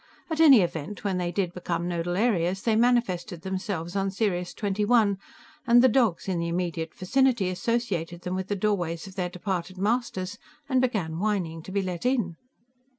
In 0.31 0.41
any 0.41 0.61
event, 0.61 1.03
when 1.03 1.19
they 1.19 1.31
did 1.31 1.53
become 1.53 1.87
nodal 1.87 2.17
areas, 2.17 2.63
they 2.63 2.75
manifested 2.75 3.43
themselves 3.43 3.95
on 3.95 4.09
Sirius 4.09 4.51
XXI, 4.51 5.17
and 5.67 5.81
the 5.83 5.87
dogs 5.87 6.27
in 6.27 6.39
the 6.39 6.47
immediate 6.47 6.95
vicinity 6.95 7.49
associated 7.49 8.21
them 8.21 8.33
with 8.33 8.47
the 8.47 8.55
doorways 8.55 9.05
of 9.05 9.13
their 9.13 9.29
departed 9.29 9.77
masters 9.77 10.39
and 10.67 10.81
began 10.81 11.19
whining 11.19 11.61
to 11.61 11.71
be 11.71 11.83
let 11.83 12.03
in." 12.03 12.35